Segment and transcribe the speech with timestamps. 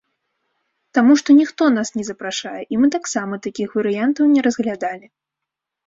[0.97, 5.07] Таму што ніхто нас не запрашае, і мы таксама такіх варыянтаў не разглядалі.